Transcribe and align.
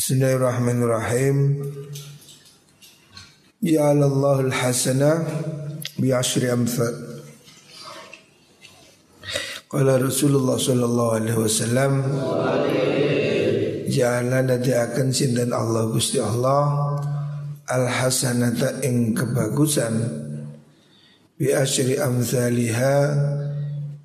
Bismillahirrahmanirrahim. 0.00 1.60
Ya 3.60 3.92
Allah 3.92 4.48
al-hasanah 4.48 5.28
bi 6.00 6.08
ashri 6.08 6.48
amthal. 6.48 7.20
Qala 9.68 10.00
Rasulullah 10.00 10.56
sallallahu 10.56 11.20
alaihi 11.20 11.36
wasallam 11.36 11.92
Jalan 13.92 14.48
akan 14.48 15.08
sindan 15.12 15.52
Allah 15.52 15.92
Gusti 15.92 16.16
Allah 16.16 16.96
Al 17.68 17.84
hasanata 17.84 18.80
ing 18.80 19.12
kebagusan 19.12 20.00
Bi 21.36 21.52
asyri 21.52 22.00
amthaliha 22.00 22.96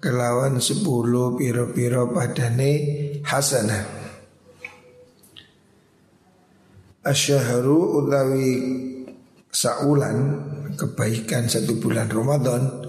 Kelawan 0.03 0.59
sepuluh 0.59 1.39
piro-piro 1.39 2.11
padane 2.11 2.73
hasanah 3.23 3.94
Asyahru 7.05 8.01
utawi 8.01 8.51
saulan 9.53 10.41
kebaikan 10.73 11.45
satu 11.45 11.77
bulan 11.77 12.09
Ramadan 12.09 12.85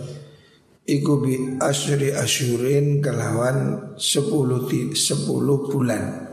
Iku 0.86 1.18
bi 1.18 1.34
asyri 1.58 2.14
asyurin 2.14 3.02
kelawan 3.02 3.90
sepuluh, 3.98 4.70
ti, 4.70 4.94
sepuluh 4.94 5.66
bulan. 5.66 6.30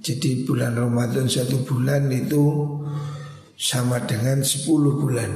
Jadi 0.00 0.48
bulan 0.48 0.72
Ramadan 0.72 1.28
satu 1.28 1.60
bulan 1.60 2.08
itu 2.08 2.48
sama 3.52 4.00
dengan 4.08 4.40
sepuluh 4.40 4.96
bulan. 4.96 5.28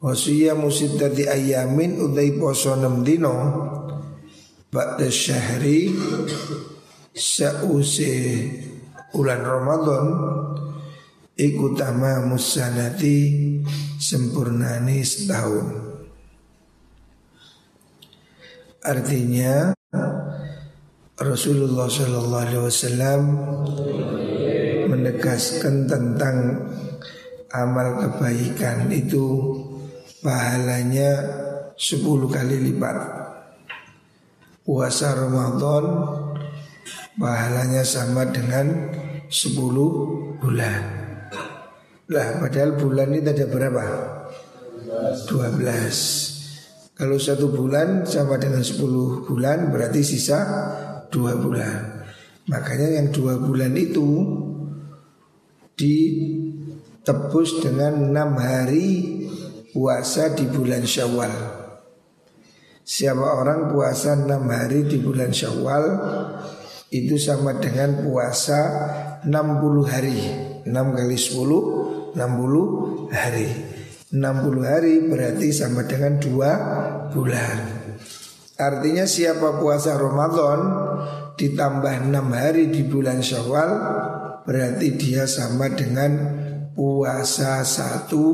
Wasiyya 0.00 0.56
musiddati 0.56 1.28
ayamin 1.28 2.00
udai 2.00 2.40
poso 2.40 2.72
enam 2.72 3.04
dino 3.04 3.36
Ba'da 4.72 5.08
syahri 5.12 5.92
Sa'use 7.12 8.12
bulan 9.16 9.40
Ramadan 9.40 10.04
iku 11.40 11.72
tama 11.72 12.20
musanati 12.28 13.32
sempurnani 13.96 15.00
setahun. 15.00 15.66
Artinya 18.84 19.72
Rasulullah 21.16 21.88
Shallallahu 21.88 22.44
Alaihi 22.44 22.64
Wasallam 22.68 23.20
menegaskan 24.92 25.88
tentang 25.88 26.36
amal 27.56 27.96
kebaikan 28.04 28.92
itu 28.92 29.24
pahalanya 30.20 31.24
10 31.72 32.04
kali 32.28 32.56
lipat. 32.68 32.96
Puasa 34.60 35.16
Ramadan 35.16 35.84
pahalanya 37.16 37.80
sama 37.80 38.28
dengan 38.28 38.92
10 39.28 40.40
bulan. 40.42 40.82
Lah 42.06 42.26
padahal 42.38 42.78
bulan 42.78 43.10
ini 43.14 43.26
ada 43.26 43.46
berapa? 43.50 43.84
12. 45.26 46.94
Kalau 46.96 47.18
satu 47.20 47.52
bulan 47.52 48.06
sama 48.06 48.38
dengan 48.38 48.62
10 48.62 49.26
bulan 49.26 49.74
berarti 49.74 50.00
sisa 50.06 50.40
2 51.10 51.42
bulan. 51.42 51.96
Makanya 52.46 53.02
yang 53.02 53.10
dua 53.10 53.42
bulan 53.42 53.74
itu 53.74 54.22
ditebus 55.74 57.58
dengan 57.58 57.98
enam 57.98 58.38
hari 58.38 59.18
puasa 59.74 60.30
di 60.30 60.46
bulan 60.46 60.86
Syawal. 60.86 61.34
Siapa 62.86 63.42
orang 63.42 63.74
puasa 63.74 64.14
enam 64.14 64.46
hari 64.46 64.86
di 64.86 65.02
bulan 65.02 65.34
Syawal 65.34 65.84
itu 66.90 67.18
sama 67.18 67.58
dengan 67.58 68.06
puasa 68.06 68.60
60 69.26 69.90
hari. 69.90 70.20
6 70.66 70.70
kali 70.70 71.16
10 71.18 72.14
60 72.14 73.10
hari. 73.12 73.48
60 74.10 74.62
hari 74.62 74.94
berarti 75.10 75.48
sama 75.50 75.84
dengan 75.84 76.16
2 76.22 77.12
bulan. 77.12 77.58
Artinya 78.56 79.04
siapa 79.04 79.60
puasa 79.60 80.00
Ramadan 80.00 80.60
ditambah 81.36 82.08
6 82.08 82.32
hari 82.32 82.72
di 82.72 82.88
bulan 82.88 83.20
Syawal 83.20 83.70
berarti 84.48 84.96
dia 84.96 85.28
sama 85.28 85.68
dengan 85.74 86.12
puasa 86.72 87.60
satu 87.66 88.24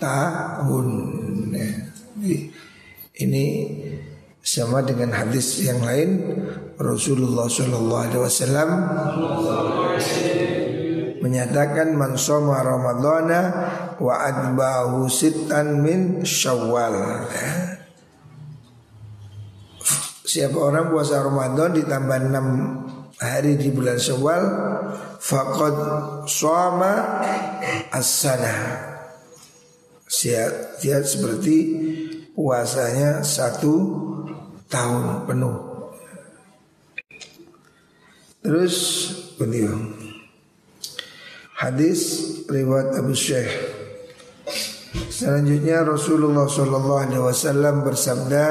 tahun. 0.00 0.88
Ini 3.16 3.46
sama 4.46 4.78
dengan 4.86 5.10
hadis 5.10 5.58
yang 5.58 5.82
lain 5.82 6.22
Rasulullah 6.78 7.50
Shallallahu 7.50 8.02
Alaihi 8.06 8.22
Wasallam 8.22 8.70
menyatakan 11.18 11.98
man 11.98 12.14
soma 12.14 12.62
Ramadana 12.62 13.40
wa 13.98 14.14
adbahu 14.14 15.10
sitan 15.10 15.82
min 15.82 16.22
Syawal. 16.22 17.26
Siapa 20.22 20.54
orang 20.54 20.94
puasa 20.94 21.26
Ramadan 21.26 21.74
ditambah 21.82 22.18
enam 22.30 22.46
hari 23.18 23.58
di 23.58 23.74
bulan 23.74 23.98
Syawal 23.98 24.42
faqad 25.18 25.76
shoma 26.30 26.94
as-sana. 27.90 28.54
Dia 30.78 31.02
seperti 31.02 31.58
puasanya 32.30 33.26
satu 33.26 33.74
tahun 34.66 35.26
penuh. 35.26 35.56
Terus 38.46 38.76
beliau 39.34 39.74
hadis 41.58 42.00
riwayat 42.46 42.94
Abu 42.94 43.10
Syekh. 43.16 43.50
Selanjutnya 45.10 45.82
Rasulullah 45.82 46.46
Shallallahu 46.46 47.02
Alaihi 47.08 47.24
Wasallam 47.24 47.82
bersabda, 47.82 48.46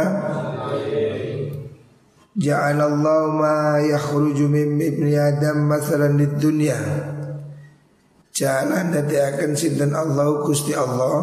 Ja'alallahu 2.36 3.40
ma 3.40 3.80
yakhruju 3.80 4.52
min 4.52 4.76
ibni 4.76 5.16
Adam 5.16 5.64
masalan 5.64 6.20
di 6.20 6.28
dunia. 6.36 6.76
Jalan 8.36 8.92
dadi 8.92 9.16
akan 9.16 9.56
sinten 9.56 9.96
Allah 9.96 10.44
Gusti 10.44 10.76
Allah. 10.76 11.16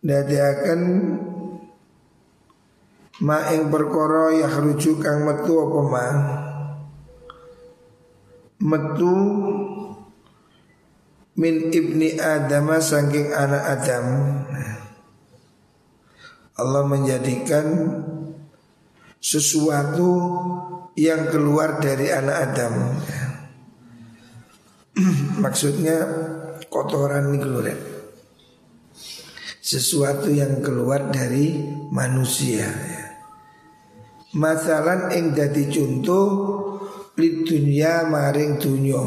Dadi 0.00 0.36
akan 0.40 0.80
ma 3.22 3.46
ing 3.54 3.70
perkara 3.70 4.34
yakhruju 4.34 4.98
kang 4.98 5.22
metu 5.22 5.54
apa 5.62 5.80
ma? 5.86 6.06
Metu 8.62 9.16
min 11.38 11.70
ibni 11.70 12.18
Adam 12.18 12.74
saking 12.82 13.30
anak 13.30 13.62
Adam. 13.78 14.06
Allah 16.58 16.84
menjadikan 16.84 17.66
sesuatu 19.22 20.10
yang 20.98 21.30
keluar 21.30 21.78
dari 21.78 22.10
anak 22.10 22.36
Adam. 22.50 22.74
Maksudnya 25.42 25.96
kotoran 26.68 27.32
ini 27.32 27.38
keluar 27.40 27.92
sesuatu 29.62 30.26
yang 30.28 30.58
keluar 30.58 31.08
dari 31.08 31.54
manusia. 31.88 32.91
Masalan 34.32 35.12
ing 35.12 35.36
dadi 35.36 35.68
contoh 35.68 36.26
li 37.20 37.44
dunia 37.44 38.08
maring 38.08 38.56
dunyo. 38.56 39.04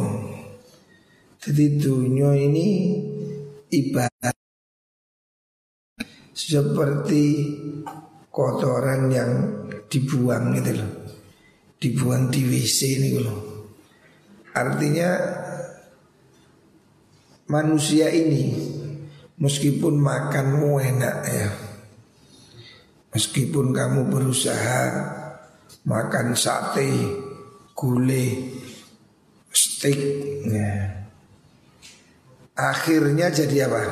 Jadi 1.42 1.82
dunyo 1.82 2.30
ini 2.38 2.68
ibarat 3.74 4.38
seperti 6.30 7.24
kotoran 8.30 9.10
yang 9.10 9.32
dibuang 9.90 10.62
gitu 10.62 10.78
loh. 10.78 10.92
Dibuang 11.82 12.30
di 12.30 12.46
WC 12.46 12.80
ini 13.02 13.10
loh. 13.18 13.40
Artinya 14.54 15.10
manusia 17.50 18.14
ini 18.14 18.54
meskipun 19.42 19.98
makanmu 19.98 20.70
enak 20.78 21.18
ya 21.26 21.50
Meskipun 23.16 23.72
kamu 23.72 24.12
berusaha 24.12 24.82
makan 25.86 26.34
sate, 26.34 26.90
gulai, 27.78 28.50
steak, 29.54 30.00
ya. 30.50 31.06
akhirnya 32.58 33.30
jadi 33.30 33.70
apa? 33.70 33.84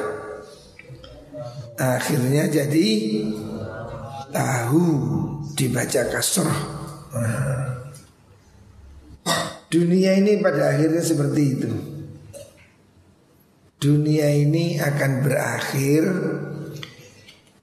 Akhirnya 1.78 2.50
jadi 2.50 2.90
tahu 4.34 4.86
dibaca 5.54 6.01
kasroh. 6.10 6.57
Dunia 9.69 10.18
ini 10.22 10.38
pada 10.38 10.74
akhirnya 10.78 11.01
seperti 11.01 11.42
itu. 11.50 11.69
Dunia 13.81 14.30
ini 14.34 14.78
akan 14.78 15.12
berakhir 15.25 16.04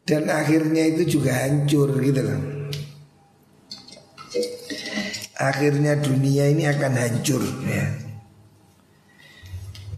dan 0.05 0.27
akhirnya 0.27 0.91
itu 0.91 1.19
juga 1.19 1.47
hancur 1.47 1.95
gitu 2.03 2.21
loh. 2.23 2.60
Akhirnya 5.41 5.97
dunia 5.97 6.53
ini 6.53 6.69
akan 6.69 6.93
hancur 6.93 7.41
ya. 7.65 7.89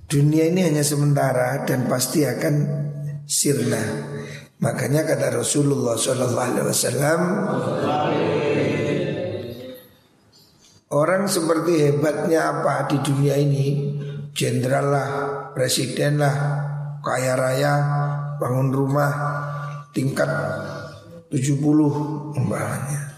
Dunia 0.07 0.47
ini 0.47 0.61
hanya 0.63 0.87
sementara 0.87 1.67
dan 1.67 1.91
pasti 1.91 2.23
akan 2.23 2.55
sirna. 3.27 3.83
Makanya 4.63 5.03
kata 5.03 5.43
Rasulullah 5.43 5.99
Wasallam, 5.99 7.21
orang 10.95 11.27
seperti 11.27 11.73
hebatnya 11.91 12.41
apa 12.61 12.87
di 12.87 13.03
dunia 13.03 13.35
ini, 13.41 13.99
jenderal 14.31 14.87
lah, 14.87 15.11
presiden 15.51 16.23
lah, 16.23 16.37
kaya 17.03 17.35
raya, 17.35 17.75
bangun 18.39 18.71
rumah 18.71 19.13
tingkat 19.91 20.31
70 21.33 22.37
umpamanya. 22.37 23.12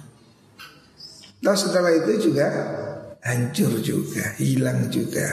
Nah 1.45 1.53
setelah 1.53 1.93
itu 1.93 2.33
juga 2.33 2.49
hancur 3.21 3.77
juga, 3.85 4.33
hilang 4.41 4.89
juga. 4.89 5.29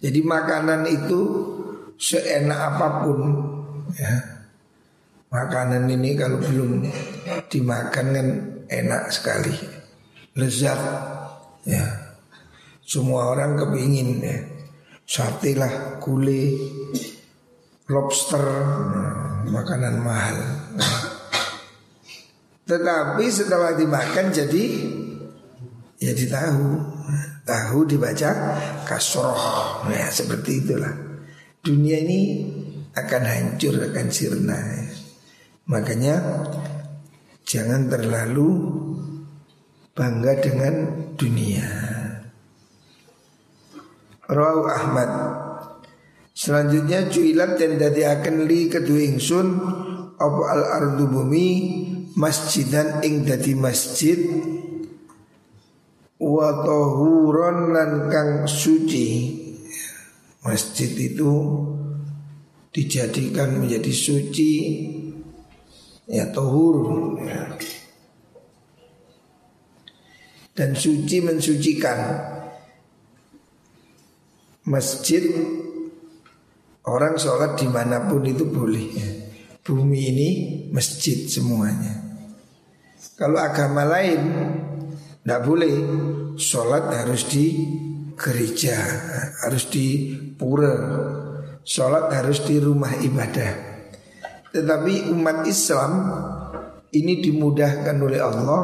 Jadi 0.00 0.20
makanan 0.20 0.84
itu 0.84 1.20
seenak 1.96 2.60
apa 2.76 3.04
pun 3.04 3.20
ya. 3.96 4.14
Makanan 5.30 5.88
ini 5.88 6.12
kalau 6.18 6.42
belum 6.44 6.84
dimakan 7.48 8.06
kan 8.12 8.28
enak 8.68 9.02
sekali. 9.08 9.54
Lezat 10.36 10.80
ya. 11.64 11.84
Semua 12.84 13.32
orang 13.32 13.56
kepingin 13.56 14.20
ya. 14.20 14.38
Sate 15.10 15.58
lah, 15.58 15.98
gulai, 15.98 16.54
lobster, 17.90 18.46
nah, 18.94 19.42
makanan 19.50 19.94
mahal. 20.06 20.38
Nah. 20.78 20.99
Tetapi 22.70 23.26
setelah 23.26 23.74
dimakan 23.74 24.30
jadi 24.30 24.64
ya 25.98 26.14
ditahu. 26.14 26.68
Tahu 27.42 27.78
dibaca 27.82 28.30
kasroh. 28.86 29.82
Ya 29.90 30.06
seperti 30.06 30.62
itulah. 30.62 30.94
Dunia 31.66 31.98
ini 31.98 32.46
akan 32.94 33.22
hancur 33.26 33.74
akan 33.74 34.06
sirna 34.10 34.54
ya. 34.54 34.86
makanya 35.70 36.16
jangan 37.46 37.86
terlalu 37.90 38.48
bangga 39.94 40.38
dengan 40.38 40.74
dunia. 41.18 41.66
Rawu 44.30 44.62
Ahmad. 44.70 45.10
Selanjutnya 46.34 47.10
cuilat 47.10 47.58
dan 47.58 47.78
dadi 47.82 48.06
akan 48.06 48.46
li 48.46 48.70
kedua 48.70 49.02
ingsun 49.10 49.46
apa 50.16 50.42
al 50.54 50.62
ardu 50.70 51.04
bumi 51.10 51.48
masjidan 52.18 53.04
ing 53.06 53.22
dadi 53.22 53.54
masjid 53.54 54.18
wa 56.20 56.48
tahuron 56.66 57.72
lan 57.74 57.90
kang 58.10 58.32
suci 58.44 59.38
masjid 60.44 60.90
itu 60.96 61.32
dijadikan 62.70 63.60
menjadi 63.60 63.92
suci 63.92 64.52
ya 66.10 66.30
tohur 66.34 67.14
ya. 67.22 67.54
dan 70.54 70.74
suci 70.74 71.22
mensucikan 71.22 71.98
masjid 74.66 75.24
orang 76.84 77.16
sholat 77.16 77.56
di 77.56 77.66
mana 77.70 78.06
pun 78.06 78.22
itu 78.26 78.44
boleh 78.44 78.86
ya. 78.92 79.10
Bumi 79.60 80.00
ini 80.08 80.28
masjid 80.72 81.28
semuanya. 81.28 82.00
Kalau 83.20 83.36
agama 83.36 83.84
lain 83.84 84.20
Tidak 85.20 85.40
boleh. 85.44 85.74
Sholat 86.40 86.88
harus 86.88 87.28
di 87.28 87.68
gereja 88.16 88.80
Harus 89.44 89.68
di 89.68 90.16
pura. 90.32 90.72
Sholat 91.60 92.08
harus 92.08 92.40
di 92.48 92.56
rumah 92.56 92.96
ibadah. 92.96 93.52
Tetapi 94.48 95.12
umat 95.12 95.44
Islam 95.44 95.92
Ini 96.90 97.20
dimudahkan 97.20 97.96
oleh 98.00 98.20
Allah. 98.24 98.60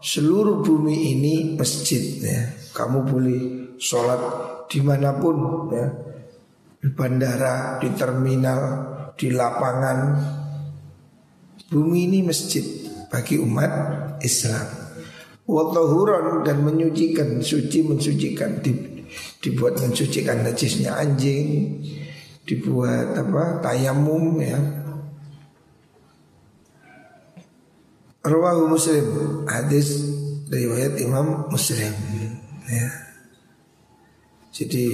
Seluruh 0.00 0.62
bumi 0.62 1.12
ini 1.12 1.34
masjid 1.58 2.00
ya. 2.22 2.40
Kamu 2.72 3.04
boleh 3.04 3.42
sholat 3.76 4.22
di 4.70 4.78
mana 4.80 5.12
pun 5.18 5.36
ya. 5.74 5.86
Di 6.80 6.88
bandara, 6.96 7.76
di 7.76 7.92
terminal, 7.92 8.60
di 9.20 9.28
lapangan 9.28 10.16
bumi 11.68 12.08
ini 12.08 12.18
masjid 12.24 12.64
bagi 13.12 13.36
umat 13.36 13.68
Islam. 14.24 14.64
Watahuron 15.44 16.46
dan 16.46 16.64
menyucikan 16.64 17.44
suci 17.44 17.84
mensucikan 17.84 18.64
dibuat 19.44 19.76
mensucikan 19.82 20.40
najisnya 20.46 20.96
anjing 20.96 21.76
dibuat 22.46 23.18
apa 23.18 23.58
tayamum 23.58 24.38
ya 24.38 24.58
Rawahu 28.20 28.70
Muslim 28.70 29.04
hadis 29.50 30.06
riwayat 30.48 30.96
Imam 31.02 31.50
Muslim 31.50 31.92
ya. 32.68 32.88
Jadi 34.54 34.86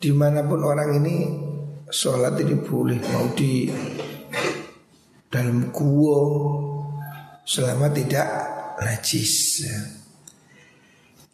di 0.00 0.10
mana 0.16 0.42
pun 0.42 0.64
orang 0.64 0.96
ini 1.00 1.43
sholat 1.94 2.34
ini 2.42 2.58
boleh 2.58 2.98
mau 3.14 3.30
di 3.38 3.70
dalam 5.30 5.70
gua. 5.70 6.22
Selama 7.44 7.92
tidak 7.92 8.26
najis. 8.82 9.62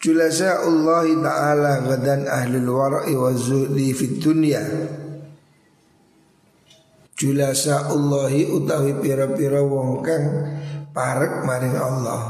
Julasa 0.01 0.67
Allah 0.67 1.07
Ta'ala 1.07 1.73
gadan 1.87 2.27
ahlul 2.27 2.67
wara'i 2.67 3.15
wa 3.15 3.31
zuhdi 3.31 3.95
fit 3.95 4.19
dunya. 4.19 4.61
Julasa 7.15 7.87
Allahi 7.95 8.49
utawi 8.49 8.97
pira-pira 8.99 9.63
wong 9.63 10.03
kang 10.03 10.25
parek 10.91 11.47
maring 11.47 11.79
Allah. 11.79 12.23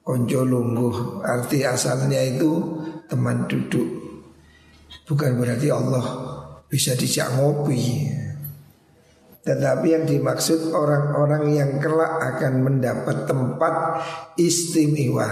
Konco 0.00 0.40
lungguh. 0.40 1.20
Arti 1.20 1.68
asalnya 1.68 2.22
itu 2.22 2.80
teman 3.12 3.44
duduk. 3.44 3.86
Bukan 5.04 5.36
berarti 5.36 5.68
Allah 5.68 6.06
bisa 6.70 6.94
dijak 6.94 7.34
ngopi. 7.34 8.06
Tetapi 9.40 9.86
yang 9.90 10.04
dimaksud 10.06 10.70
orang-orang 10.70 11.50
yang 11.50 11.70
kelak 11.82 12.22
akan 12.22 12.62
mendapat 12.62 13.26
tempat 13.26 13.74
istimewa. 14.38 15.28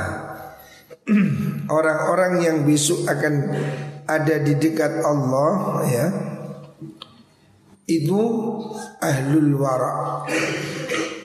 Orang-orang 1.79 2.45
yang 2.45 2.57
besok 2.69 3.05
akan 3.09 3.35
ada 4.09 4.37
di 4.41 4.57
dekat 4.57 5.05
Allah 5.05 5.53
ya. 5.87 6.07
Itu 7.89 8.21
ahlul 9.01 9.57
wara. 9.57 10.25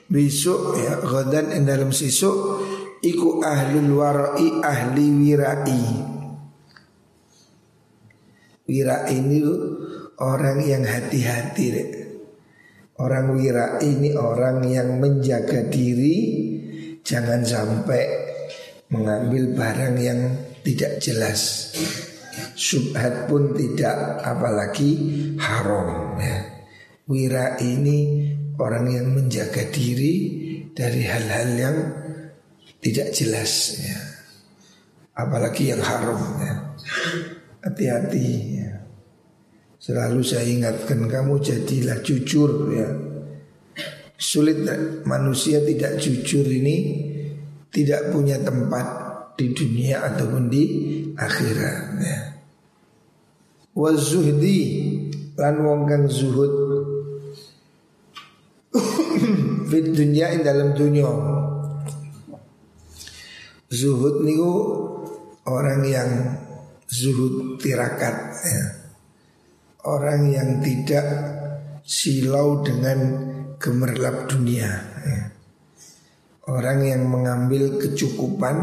Besok 0.08 0.76
ya 0.80 1.00
ghadan 1.00 1.56
dalam 1.64 1.92
sisuk 1.92 2.62
iku 3.00 3.40
ahlul 3.44 3.96
warai 3.96 4.60
ahli 4.60 5.06
wirai. 5.08 5.84
Wirai 8.64 9.12
ini 9.12 9.38
orang 10.20 10.58
yang 10.62 10.84
hati-hati. 10.84 11.66
Orang 12.94 13.34
wira 13.34 13.82
ini 13.82 14.14
orang 14.14 14.62
yang 14.70 15.02
menjaga 15.02 15.66
diri 15.66 16.46
Jangan 17.04 17.44
sampai 17.44 18.06
mengambil 18.88 19.50
barang 19.52 19.98
yang 20.00 20.20
tidak 20.64 21.02
jelas 21.02 21.68
Subhat 22.54 23.26
pun 23.26 23.54
tidak 23.54 24.22
apalagi 24.22 24.94
haram 25.38 26.18
ya. 26.18 26.38
Wira 27.06 27.58
ini 27.60 28.30
orang 28.58 28.86
yang 28.90 29.06
menjaga 29.10 29.68
diri 29.70 30.14
dari 30.70 31.02
hal-hal 31.02 31.48
yang 31.54 31.76
tidak 32.78 33.10
jelas 33.14 33.78
ya. 33.82 33.98
Apalagi 35.14 35.74
yang 35.74 35.82
haram 35.82 36.22
ya. 36.42 36.54
Hati-hati 37.62 38.26
ya. 38.58 38.83
Selalu 39.84 40.24
saya 40.24 40.48
ingatkan 40.48 41.04
kamu 41.12 41.44
jadilah 41.44 42.00
jujur 42.00 42.72
ya. 42.72 42.88
Sulit 44.16 44.64
manusia 45.04 45.60
tidak 45.60 46.00
jujur 46.00 46.48
ini 46.48 47.04
tidak 47.68 48.08
punya 48.08 48.40
tempat 48.40 48.86
di 49.36 49.52
dunia 49.52 50.08
ataupun 50.08 50.48
di 50.48 50.64
akhirat 51.12 52.00
ya. 52.00 52.18
Wazuhdi 53.76 54.60
lan 55.36 55.60
wong 55.60 55.84
kang 55.84 56.08
zuhud 56.08 56.54
fit 59.68 59.86
dunia 59.92 60.32
in 60.32 60.48
dalam 60.48 60.72
dunia. 60.72 61.12
Zuhud 63.68 64.24
niku 64.24 64.52
orang 65.44 65.84
yang 65.84 66.08
zuhud 66.88 67.60
tirakat 67.60 68.16
ya 68.48 68.83
orang 69.84 70.32
yang 70.32 70.48
tidak 70.64 71.06
silau 71.84 72.64
dengan 72.64 72.98
gemerlap 73.60 74.28
dunia. 74.28 74.70
Ya. 75.04 75.22
Orang 76.44 76.84
yang 76.84 77.08
mengambil 77.08 77.80
kecukupan 77.80 78.56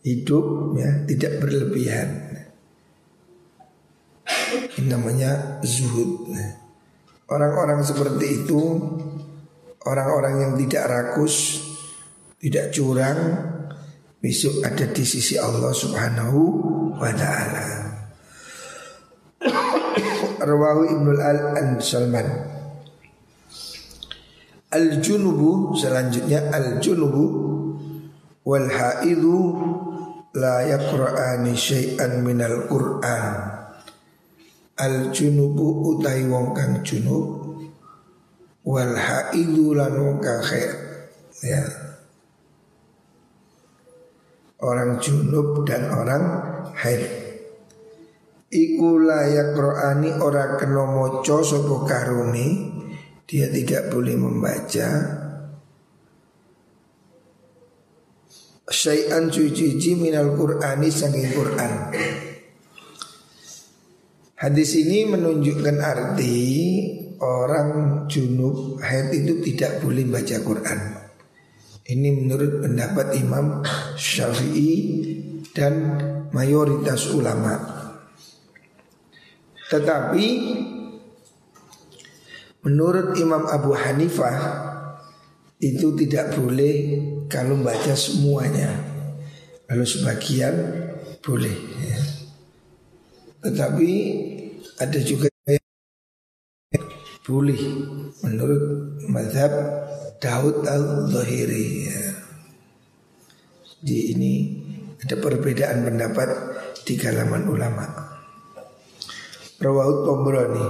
hidup 0.00 0.76
ya 0.80 1.04
tidak 1.04 1.44
berlebihan. 1.44 2.08
Ini 4.76 4.88
namanya 4.88 5.60
zuhud. 5.64 6.32
Orang-orang 7.26 7.82
seperti 7.82 8.44
itu 8.44 8.62
orang-orang 9.86 10.34
yang 10.42 10.52
tidak 10.58 10.84
rakus, 10.90 11.62
tidak 12.42 12.74
curang, 12.74 13.18
besok 14.18 14.62
ada 14.66 14.86
di 14.90 15.04
sisi 15.06 15.38
Allah 15.38 15.70
Subhanahu 15.70 16.40
wa 16.98 17.12
taala. 17.14 17.85
Rawahu 20.40 20.82
Ibnu 20.92 21.10
Al-An 21.16 21.80
Salman. 21.80 22.28
Al-junubu 24.70 25.72
selanjutnya 25.72 26.52
al-junubu 26.52 27.24
wal 28.44 28.68
haidu 28.68 29.36
la 30.36 30.68
yaqra'ani 30.68 31.56
syai'an 31.56 32.20
minal 32.20 32.68
Qur'an. 32.68 33.56
Al-junubu 34.76 35.96
utai 35.96 36.28
wong 36.28 36.52
kang 36.52 36.84
junub 36.84 37.56
wal 38.68 38.92
haidu 38.92 39.72
lan 39.72 39.96
wong 39.96 40.18
kang 40.20 40.44
khair. 40.44 40.72
Ya. 41.40 41.64
Orang 44.60 45.00
junub 45.00 45.64
dan 45.64 45.88
orang 45.88 46.24
haid 46.76 47.25
Iku 48.56 49.04
layak 49.04 49.52
ro'ani 49.52 50.16
ora 50.16 50.56
kena 50.56 50.88
moco 50.88 51.44
sopo 51.44 51.84
karuni 51.84 52.72
Dia 53.28 53.52
tidak 53.52 53.92
boleh 53.92 54.16
membaca 54.16 54.88
Syai'an 58.66 59.28
cuci 59.28 59.92
minal 60.00 60.32
Qur'ani 60.32 60.88
sanging 60.88 61.28
Qur'an 61.36 61.72
Hadis 64.36 64.76
ini 64.76 65.08
menunjukkan 65.08 65.76
arti 65.80 66.36
orang 67.24 68.04
junub 68.04 68.76
haid 68.84 69.08
itu 69.16 69.40
tidak 69.40 69.80
boleh 69.80 70.04
baca 70.04 70.36
Quran. 70.44 70.80
Ini 71.86 72.08
menurut 72.12 72.60
pendapat 72.60 73.16
Imam 73.16 73.64
Syafi'i 73.96 74.76
dan 75.56 75.96
mayoritas 76.36 77.08
ulama. 77.16 77.75
Tetapi 79.66 80.26
menurut 82.62 83.18
Imam 83.18 83.46
Abu 83.50 83.74
Hanifah 83.74 84.38
itu 85.58 85.96
tidak 85.96 86.38
boleh 86.38 86.74
kalau 87.26 87.58
baca 87.58 87.94
semuanya. 87.98 88.70
Kalau 89.66 89.82
sebagian 89.82 90.54
boleh. 91.18 91.56
Ya. 91.82 92.00
Tetapi 93.50 93.90
ada 94.78 94.98
juga 95.02 95.26
yang 95.50 95.66
boleh 97.26 97.62
menurut 98.22 98.64
madhab 99.10 99.50
Daud 100.22 100.62
al-Zahiri 100.62 101.66
ya. 101.90 102.04
Di 103.82 104.14
ini 104.14 104.32
ada 105.02 105.18
perbedaan 105.18 105.82
pendapat 105.82 106.28
di 106.86 106.94
kalangan 106.94 107.50
ulama. 107.50 108.05
Rawahu 109.56 110.04
Tabrani 110.04 110.66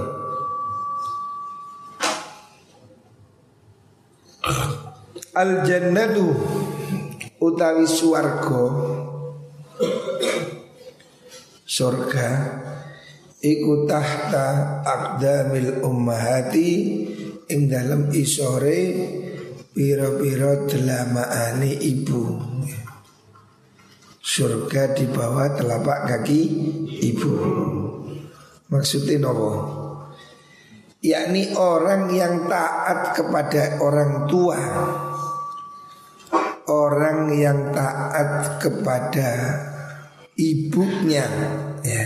Al 5.35 5.67
jannatu 5.67 6.31
utawi 7.43 7.83
swarga. 7.83 8.63
Surga 11.67 12.29
iku 13.43 13.83
tahta 13.85 14.81
aqdamil 14.87 15.83
ummahati 15.83 16.71
ing 17.51 17.67
dalam 17.67 18.07
isore 18.15 18.79
pira-pira 19.75 20.63
delamaane 20.63 21.75
ibu. 21.75 22.23
Surga 24.23 24.95
di 24.95 25.05
bawah 25.11 25.53
telapak 25.59 25.99
kaki 26.07 26.41
ibu 27.03 27.86
Maksudnya 28.67 29.19
nopo? 29.19 29.51
Yakni 30.99 31.55
orang 31.55 32.09
yang 32.11 32.49
taat 32.49 33.15
kepada 33.15 33.79
orang 33.79 34.25
tua 34.25 34.59
Orang 36.67 37.31
yang 37.31 37.71
taat 37.71 38.59
kepada 38.59 39.29
ibunya 40.35 41.23
ya 41.85 42.05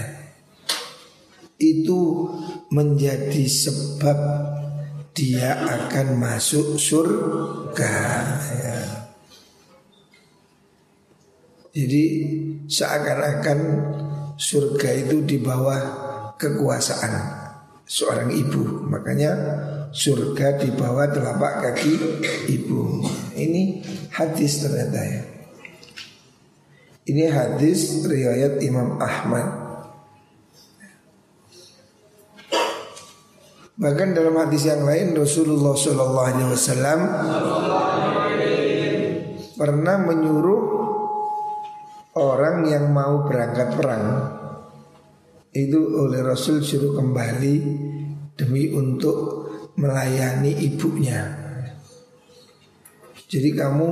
Itu 1.57 2.29
menjadi 2.69 3.47
sebab 3.47 4.19
dia 5.11 5.59
akan 5.59 6.15
masuk 6.15 6.79
surga 6.79 7.95
ya. 8.47 8.81
Jadi 11.71 12.03
seakan-akan 12.67 13.59
surga 14.35 14.89
itu 15.07 15.23
di 15.23 15.37
bawah 15.39 16.00
kekuasaan 16.41 17.13
seorang 17.85 18.33
ibu. 18.33 18.89
Makanya 18.89 19.31
surga 19.93 20.57
di 20.57 20.73
bawah 20.73 21.05
telapak 21.13 21.69
kaki 21.69 21.93
ibu. 22.49 23.05
Ini 23.37 23.85
hadis 24.09 24.65
ternyata 24.65 25.01
ya. 25.05 25.21
Ini 27.05 27.23
hadis 27.29 28.01
riwayat 28.07 28.57
Imam 28.65 28.97
Ahmad. 28.97 29.61
Bahkan 33.81 34.13
dalam 34.13 34.37
hadis 34.37 34.69
yang 34.69 34.85
lain 34.85 35.17
Rasulullah 35.17 35.73
Shallallahu 35.73 36.27
Alaihi 36.29 36.49
Wasallam 36.53 36.99
pernah 39.57 39.97
menyuruh 40.05 40.61
orang 42.13 42.69
yang 42.69 42.93
mau 42.93 43.25
berangkat 43.25 43.73
perang 43.73 44.05
itu 45.51 45.79
oleh 45.99 46.23
Rasul 46.23 46.63
suruh 46.63 46.95
kembali 46.95 47.55
demi 48.39 48.71
untuk 48.71 49.47
melayani 49.75 50.55
ibunya. 50.63 51.19
Jadi 53.27 53.49
kamu 53.55 53.89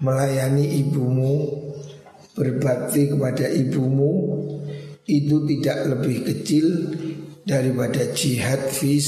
melayani 0.00 0.80
ibumu, 0.84 1.34
berbakti 2.36 3.08
kepada 3.08 3.48
ibumu 3.48 4.12
itu 5.08 5.44
tidak 5.48 5.78
lebih 5.96 6.24
kecil 6.28 6.66
daripada 7.48 8.12
jihad 8.12 8.68
fi. 8.68 9.00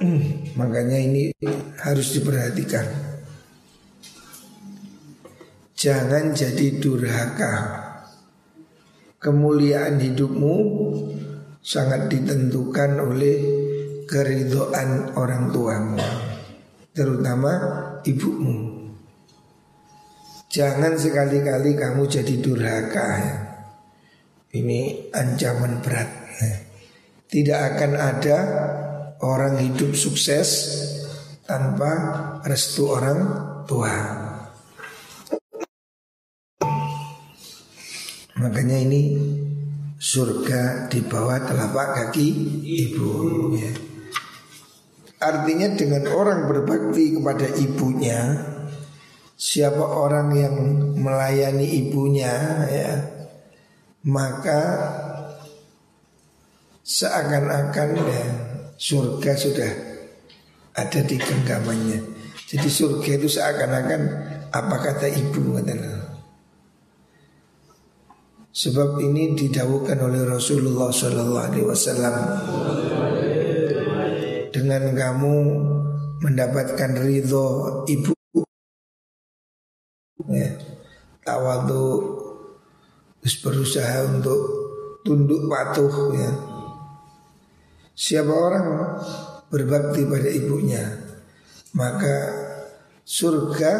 Hmm, 0.00 0.22
makanya 0.56 0.96
ini 0.96 1.34
harus 1.82 2.14
diperhatikan. 2.14 2.86
Jangan 5.74 6.36
jadi 6.36 6.76
durhaka 6.78 7.89
kemuliaan 9.20 10.00
hidupmu 10.00 10.56
sangat 11.60 12.08
ditentukan 12.08 13.04
oleh 13.04 13.38
keridoan 14.08 15.12
orang 15.14 15.52
tuamu, 15.52 16.00
terutama 16.96 17.52
ibumu. 18.02 18.80
Jangan 20.50 20.98
sekali-kali 20.98 21.78
kamu 21.78 22.10
jadi 22.10 22.34
durhaka. 22.42 23.10
Ini 24.50 25.14
ancaman 25.14 25.78
berat. 25.78 26.10
Tidak 27.30 27.54
akan 27.54 27.92
ada 27.94 28.38
orang 29.22 29.62
hidup 29.62 29.94
sukses 29.94 30.48
tanpa 31.46 31.92
restu 32.42 32.90
orang 32.90 33.20
tua. 33.70 34.19
Makanya 38.40 38.76
ini 38.80 39.20
surga 40.00 40.88
di 40.88 41.04
bawah 41.04 41.44
telapak 41.44 41.88
kaki 41.92 42.28
ibu 42.64 43.12
ya. 43.52 43.90
Artinya 45.20 45.68
dengan 45.76 46.08
orang 46.08 46.48
berbakti 46.48 47.12
kepada 47.20 47.44
ibunya 47.60 48.40
Siapa 49.36 49.84
orang 49.84 50.32
yang 50.32 50.56
melayani 50.96 51.68
ibunya 51.84 52.32
ya 52.72 52.92
Maka 54.08 54.60
Seakan-akan 56.80 57.88
ya 58.00 58.24
Surga 58.80 59.36
sudah 59.36 59.72
ada 60.72 61.00
di 61.04 61.20
genggamannya 61.20 62.00
Jadi 62.48 62.68
surga 62.72 63.20
itu 63.20 63.28
seakan-akan 63.28 64.02
Apa 64.56 64.76
kata 64.80 65.04
ibu 65.04 65.60
katanya 65.60 65.99
Sebab 68.60 69.00
ini 69.00 69.32
didawukan 69.32 69.96
oleh 70.04 70.20
Rasulullah 70.28 70.92
Wasallam. 71.64 72.16
Dengan 74.52 74.92
kamu 74.92 75.34
mendapatkan 76.20 76.92
ridho 77.00 77.48
ibu. 77.88 78.12
Ya, 80.28 80.60
tawadu 81.24 81.88
terus 83.24 83.40
berusaha 83.40 84.04
untuk 84.12 84.40
tunduk 85.08 85.48
patuh 85.48 86.12
ya. 86.12 86.30
Siapa 87.96 88.28
orang 88.28 88.66
berbakti 89.48 90.04
pada 90.04 90.28
ibunya 90.28 90.84
maka 91.72 92.16
surga 93.08 93.72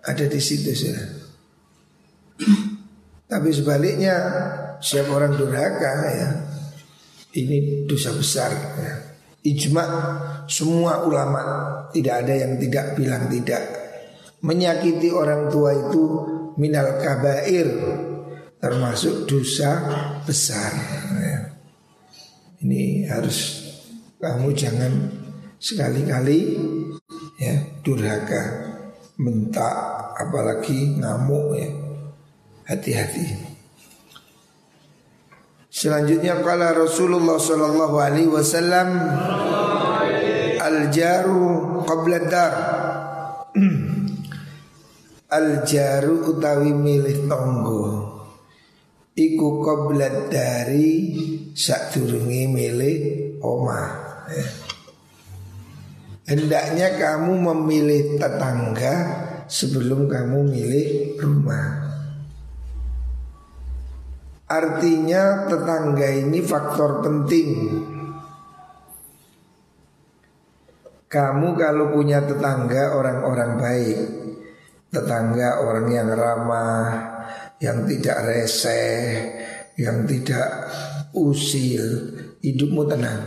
ada 0.00 0.24
di 0.24 0.40
situ 0.40 0.72
sudah 0.72 1.08
tapi 3.28 3.52
sebaliknya 3.52 4.16
siapa 4.80 5.12
orang 5.12 5.36
durhaka 5.36 5.92
ya 6.16 6.28
ini 7.36 7.84
dosa 7.84 8.10
besar 8.16 8.50
ya. 8.80 8.94
Ijma 9.38 9.84
semua 10.50 11.06
ulama 11.06 11.42
tidak 11.94 12.26
ada 12.26 12.34
yang 12.34 12.58
tidak 12.58 12.98
bilang 12.98 13.30
tidak. 13.30 13.62
Menyakiti 14.42 15.08
orang 15.14 15.46
tua 15.50 15.70
itu 15.74 16.04
minal 16.58 16.98
kabair 16.98 17.68
termasuk 18.58 19.30
dosa 19.30 19.70
besar. 20.26 20.72
Ya. 21.22 21.40
Ini 22.66 23.06
harus 23.06 23.68
kamu 24.18 24.50
jangan 24.58 24.92
sekali-kali 25.62 26.58
ya 27.38 27.54
durhaka, 27.86 28.42
mentak 29.22 29.74
apalagi 30.18 30.98
ngamuk 30.98 31.46
ya. 31.54 31.70
Hati-hati. 32.68 33.24
Selanjutnya 35.72 36.44
kala 36.44 36.76
Rasulullah 36.76 37.40
sallallahu 37.40 37.96
alaihi 37.96 38.28
wasallam 38.28 38.92
al 40.60 40.92
jaru 40.92 41.80
qabla 41.88 42.18
dar. 42.28 42.54
al 45.40 45.64
jaru 45.64 46.28
utawi 46.28 46.76
milih 46.76 47.24
tonggo. 47.24 47.84
Iku 49.16 49.64
qabla 49.64 50.28
dari 50.28 51.16
sadurunge 51.56 52.52
milih 52.52 52.96
omah. 53.40 53.88
Ya. 54.28 54.46
Hendaknya 56.28 57.00
kamu 57.00 57.32
memilih 57.48 58.20
tetangga 58.20 58.94
sebelum 59.48 60.04
kamu 60.04 60.52
milih 60.52 61.16
rumah. 61.16 61.87
Artinya 64.48 65.44
tetangga 65.44 66.08
ini 66.08 66.40
faktor 66.40 67.04
penting. 67.04 67.48
Kamu 71.04 71.52
kalau 71.52 71.92
punya 71.92 72.24
tetangga 72.24 72.96
orang-orang 72.96 73.52
baik. 73.60 74.00
Tetangga 74.88 75.60
orang 75.60 75.92
yang 75.92 76.08
ramah 76.16 76.84
Yang 77.60 77.78
tidak 77.92 78.18
reseh 78.24 79.04
Yang 79.76 79.98
tidak 80.16 80.48
usil. 81.12 81.84
Hidupmu 82.40 82.88
tenang. 82.88 83.20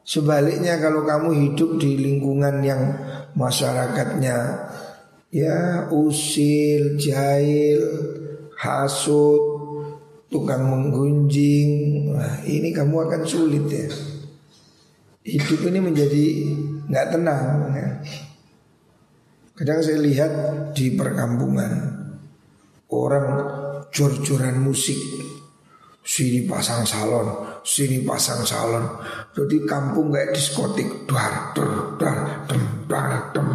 Sebaliknya 0.00 0.80
kalau 0.80 1.04
kamu 1.04 1.36
hidup 1.44 1.76
di 1.76 2.00
lingkungan 2.00 2.64
yang 2.64 2.96
masyarakatnya 3.36 4.64
Ya 5.28 5.92
usil, 5.92 6.96
jahil, 6.96 7.84
hasut 8.56 9.57
tukang 10.28 10.68
menggunjing, 10.68 11.70
nah, 12.12 12.44
ini 12.44 12.68
kamu 12.72 13.08
akan 13.08 13.22
sulit 13.24 13.64
ya. 13.68 13.88
Hidup 15.24 15.60
ini 15.72 15.80
menjadi 15.80 16.24
nggak 16.88 17.08
tenang. 17.12 17.44
Ya. 17.76 17.88
Kadang 19.56 19.80
saya 19.82 19.98
lihat 20.00 20.32
di 20.76 20.94
perkampungan 20.94 21.72
orang 22.92 23.26
jor-joran 23.90 24.62
musik, 24.62 24.96
sini 26.04 26.46
pasang 26.46 26.84
salon, 26.84 27.60
sini 27.64 28.04
pasang 28.04 28.44
salon. 28.44 28.84
Jadi 29.34 29.64
kampung 29.64 30.12
kayak 30.14 30.36
diskotik, 30.36 31.08
dar 31.08 31.52
dar 31.56 31.98
dar 31.98 32.18
dar 32.46 32.62
dar 32.86 33.12
dar. 33.34 33.48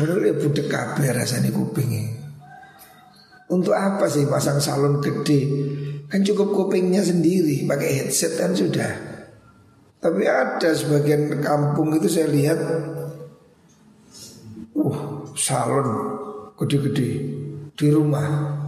Menurut 0.00 0.40
budek 0.42 0.66
kabeh 0.66 1.10
rasanya 1.14 1.54
kupingnya. 1.54 2.23
Untuk 3.52 3.76
apa 3.76 4.08
sih 4.08 4.24
pasang 4.24 4.56
salon 4.56 5.04
gede 5.04 5.40
Kan 6.14 6.22
cukup 6.22 6.54
kupingnya 6.54 7.02
sendiri 7.02 7.66
pakai 7.66 7.90
headset 8.04 8.38
kan 8.38 8.54
sudah. 8.54 8.92
Tapi 9.98 10.22
ada 10.28 10.70
sebagian 10.70 11.42
kampung 11.42 11.96
itu 11.96 12.06
saya 12.12 12.28
lihat 12.28 12.60
uh 14.78 14.98
salon 15.34 15.88
gede-gede 16.54 17.10
di 17.74 17.88
rumah. 17.90 18.62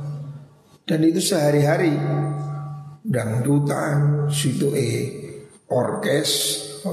Dan 0.87 1.07
itu 1.07 1.23
sehari-hari 1.23 1.95
dangdutan, 3.07 4.27
situ 4.31 4.75
e 4.75 4.91
orkes, 5.71 6.31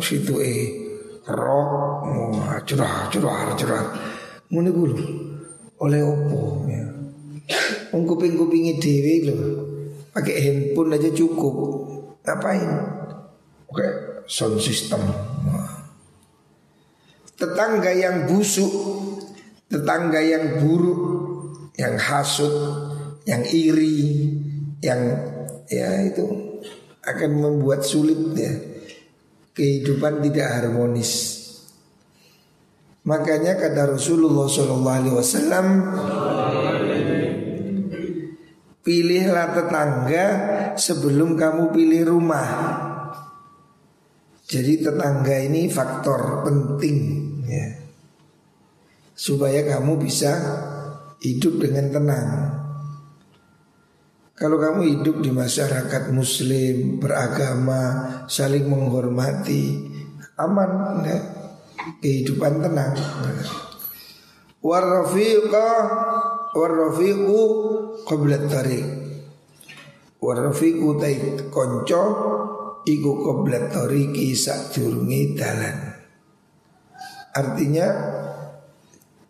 situ 0.02 0.38
e 0.38 0.56
rock, 1.30 1.70
oh, 2.10 2.38
curah 2.62 3.10
curah 3.10 3.58
curah. 3.58 3.84
Ngono 4.54 4.70
oleh 5.82 6.02
opo 6.06 6.70
ya. 6.70 6.93
Wong 7.94 8.10
kuping-kupingi 8.10 8.82
dhewe 8.82 9.14
lho. 9.30 9.38
Pakai 10.10 10.42
handphone 10.42 10.98
aja 10.98 11.14
cukup. 11.14 11.56
Ngapain? 12.26 12.70
Oke, 13.70 13.88
sound 14.26 14.58
system. 14.58 15.02
Tetangga 17.38 17.94
yang 17.94 18.26
busuk, 18.30 18.74
tetangga 19.70 20.22
yang 20.22 20.62
buruk, 20.62 21.02
yang 21.78 21.98
hasut, 21.98 22.54
yang 23.26 23.42
iri, 23.46 24.30
yang 24.82 25.02
ya 25.70 26.06
itu 26.06 26.26
akan 27.04 27.32
membuat 27.42 27.84
sulit 27.84 28.20
ya 28.38 28.54
kehidupan 29.54 30.22
tidak 30.26 30.50
harmonis. 30.50 31.42
Makanya 33.04 33.60
kata 33.60 34.00
Rasulullah 34.00 34.48
Wasallam, 34.48 35.68
Pilihlah 38.84 39.56
tetangga 39.56 40.26
sebelum 40.76 41.40
kamu 41.40 41.72
pilih 41.72 42.04
rumah. 42.12 42.50
Jadi 44.44 44.84
tetangga 44.84 45.40
ini 45.40 45.72
faktor 45.72 46.44
penting 46.44 46.98
ya. 47.48 47.80
Supaya 49.16 49.64
kamu 49.64 50.04
bisa 50.04 50.36
hidup 51.24 51.64
dengan 51.64 51.96
tenang. 51.96 52.30
Kalau 54.36 54.60
kamu 54.60 55.00
hidup 55.00 55.24
di 55.24 55.32
masyarakat 55.32 56.12
muslim, 56.12 57.00
beragama, 57.00 57.82
saling 58.28 58.68
menghormati, 58.68 59.80
aman 60.36 61.08
ya. 61.08 61.20
Kehidupan 62.04 62.60
tenang. 62.60 63.00
Warrafiqah 64.60 65.80
warrafiqu 66.54 67.42
qabla 68.06 68.38
tariq 68.46 68.88
warrafiqu 70.22 70.88
tait 71.02 71.50
konco 71.50 72.04
iku 72.86 73.12
qabla 73.26 73.68
tariqi 73.74 74.32
sadurunge 74.38 75.36
dalan. 75.36 75.78
Artinya 77.34 77.88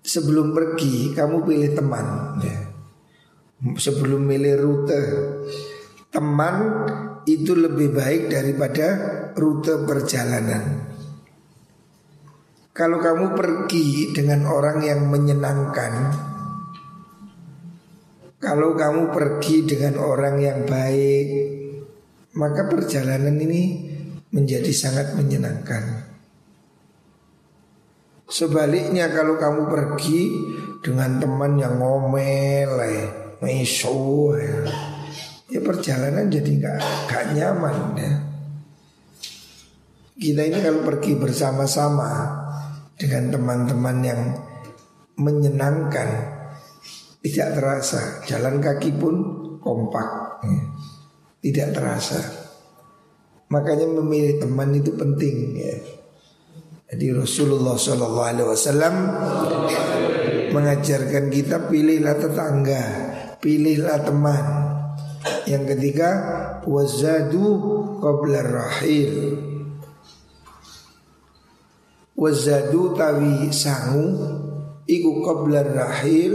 sebelum 0.04 0.52
pergi 0.52 1.16
kamu 1.16 1.38
pilih 1.48 1.72
teman 1.72 2.08
ya. 2.44 2.58
sebelum 3.80 4.28
milih 4.28 4.56
rute. 4.60 5.02
Teman 6.14 6.56
itu 7.26 7.58
lebih 7.58 7.96
baik 7.96 8.30
daripada 8.30 8.88
rute 9.34 9.82
perjalanan. 9.88 10.94
Kalau 12.74 12.98
kamu 13.02 13.34
pergi 13.34 14.14
dengan 14.14 14.46
orang 14.50 14.82
yang 14.84 15.10
menyenangkan 15.10 15.94
kalau 18.44 18.76
kamu 18.76 19.16
pergi 19.16 19.64
dengan 19.64 20.04
orang 20.04 20.36
yang 20.44 20.68
baik, 20.68 21.28
maka 22.36 22.68
perjalanan 22.68 23.40
ini 23.40 23.88
menjadi 24.36 24.68
sangat 24.76 25.16
menyenangkan. 25.16 26.12
Sebaliknya 28.28 29.08
kalau 29.16 29.40
kamu 29.40 29.72
pergi 29.72 30.22
dengan 30.84 31.24
teman 31.24 31.56
yang 31.56 31.80
ngomel, 31.80 32.84
meso, 33.40 34.36
ya, 34.36 34.68
ya 35.48 35.60
perjalanan 35.64 36.28
jadi 36.28 36.52
nggak 36.52 36.80
gak 37.08 37.26
nyaman 37.40 37.78
ya. 37.96 38.14
Kita 40.20 40.42
ini 40.44 40.60
kalau 40.60 40.84
pergi 40.84 41.16
bersama-sama 41.16 42.12
dengan 43.00 43.40
teman-teman 43.40 43.98
yang 44.04 44.22
menyenangkan, 45.16 46.10
tidak 47.24 47.56
terasa 47.56 48.20
Jalan 48.28 48.60
kaki 48.60 48.92
pun 49.00 49.16
kompak 49.64 50.44
ya. 50.44 50.62
Tidak 51.40 51.68
terasa 51.72 52.20
Makanya 53.54 53.86
memilih 53.86 54.42
teman 54.42 54.74
itu 54.74 54.90
penting 54.98 55.36
ya. 55.54 55.78
Jadi 56.90 57.10
Rasulullah 57.14 57.78
Shallallahu 57.78 58.30
Alaihi 58.34 58.50
Wasallam 58.50 58.96
mengajarkan 60.54 61.30
kita 61.30 61.70
pilihlah 61.70 62.18
tetangga, 62.18 62.84
pilihlah 63.42 63.98
teman. 64.02 64.46
Yang 65.46 65.64
ketiga 65.74 66.10
wazadu 66.66 67.46
qabla 68.02 68.42
rahil. 68.42 69.14
Wazadu 72.18 72.94
tawi 72.98 73.54
sangu 73.54 74.10
iku 74.86 75.26
qabla 75.26 75.62
rahil 75.66 76.34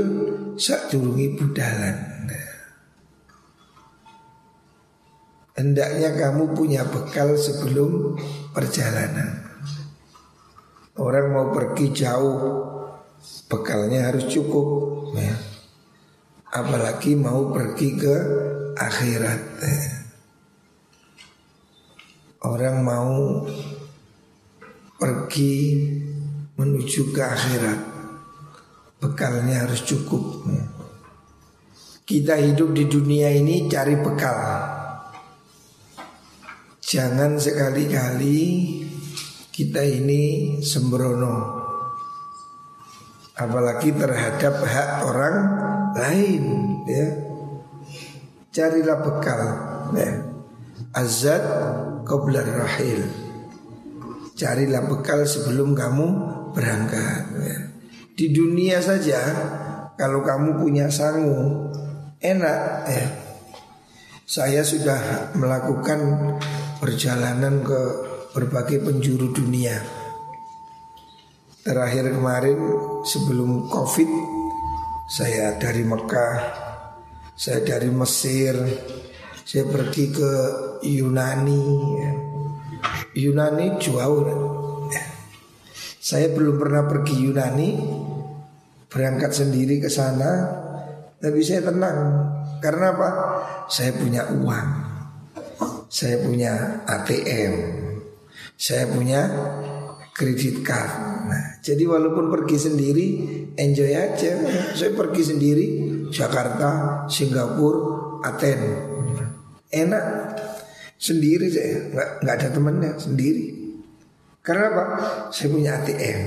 sadurungi 0.58 1.38
budalan. 1.38 1.96
Hendaknya 5.58 6.14
kamu 6.14 6.54
punya 6.54 6.86
bekal 6.86 7.34
sebelum 7.34 8.14
perjalanan 8.54 9.42
Orang 10.94 11.34
mau 11.34 11.50
pergi 11.50 11.90
jauh 11.90 12.38
Bekalnya 13.50 14.06
harus 14.06 14.30
cukup 14.30 14.66
ya. 15.18 15.34
Apalagi 16.54 17.18
mau 17.18 17.50
pergi 17.50 17.98
ke 17.98 18.14
akhirat 18.78 19.40
ya. 19.58 19.90
Orang 22.46 22.86
mau 22.86 23.42
pergi 24.94 25.54
menuju 26.54 27.10
ke 27.10 27.18
akhirat 27.18 27.97
Bekalnya 28.98 29.66
harus 29.66 29.86
cukup. 29.86 30.46
Kita 32.08 32.40
hidup 32.40 32.72
di 32.72 32.88
dunia 32.88 33.28
ini 33.28 33.68
cari 33.68 34.00
bekal 34.00 34.40
Jangan 36.80 37.36
sekali-kali 37.36 38.40
kita 39.52 39.84
ini 39.84 40.56
sembrono 40.64 41.36
Apalagi 43.36 43.92
terhadap 43.92 44.64
hak 44.64 44.90
orang 45.04 45.36
lain 46.00 46.44
ya. 46.88 47.06
Carilah 48.56 49.04
bekal 49.04 49.40
ya. 49.92 50.12
Azad 50.96 51.44
qoblar 52.08 52.48
rahil 52.48 53.04
Carilah 54.32 54.88
bekal 54.88 55.28
sebelum 55.28 55.76
kamu 55.76 56.06
berangkat 56.56 57.24
ya. 57.36 57.67
Di 58.18 58.34
dunia 58.34 58.82
saja 58.82 59.22
Kalau 59.94 60.26
kamu 60.26 60.58
punya 60.58 60.90
sangu 60.90 61.70
Enak 62.18 62.60
ya 62.90 63.06
Saya 64.26 64.66
sudah 64.66 65.30
melakukan 65.38 66.34
perjalanan 66.82 67.62
ke 67.62 67.80
berbagai 68.38 68.84
penjuru 68.86 69.34
dunia. 69.34 69.82
Terakhir 71.66 72.14
kemarin 72.14 72.58
sebelum 73.02 73.66
Covid 73.66 74.06
saya 75.08 75.56
dari 75.58 75.82
Mekah, 75.82 76.36
saya 77.34 77.64
dari 77.64 77.90
Mesir, 77.90 78.54
saya 79.42 79.64
pergi 79.66 80.04
ke 80.12 80.32
Yunani. 80.86 81.64
Yunani 83.18 83.66
jauh. 83.82 84.47
Saya 86.08 86.32
belum 86.32 86.56
pernah 86.56 86.88
pergi 86.88 87.28
Yunani, 87.28 87.70
berangkat 88.88 89.36
sendiri 89.36 89.76
ke 89.76 89.92
sana, 89.92 90.48
tapi 91.20 91.44
saya 91.44 91.68
tenang. 91.68 91.98
Karena 92.64 92.96
apa? 92.96 93.10
Saya 93.68 93.92
punya 93.92 94.24
uang 94.32 94.88
saya 95.88 96.20
punya 96.20 96.84
ATM, 96.84 97.54
saya 98.60 98.84
punya 98.92 99.20
kredit 100.12 100.60
card. 100.60 100.92
Nah, 101.32 101.44
jadi 101.64 101.80
walaupun 101.88 102.28
pergi 102.28 102.56
sendiri, 102.60 103.06
enjoy 103.56 103.92
aja. 103.96 104.36
Saya 104.76 104.92
pergi 104.92 105.22
sendiri, 105.24 105.66
Jakarta, 106.12 107.04
Singapura, 107.08 108.20
Aten, 108.20 108.60
enak. 109.72 110.04
Sendiri 110.98 111.46
saya, 111.48 111.88
nggak 111.94 112.08
nggak 112.20 112.34
ada 112.36 112.48
temennya, 112.52 112.92
sendiri. 113.00 113.57
Karena 114.48 114.72
apa? 114.72 114.84
Saya 115.28 115.52
punya 115.52 115.76
ATM, 115.76 116.20